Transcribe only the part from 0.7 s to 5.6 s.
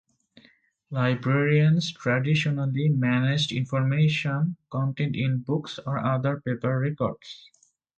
Librarians traditionally managed information contained in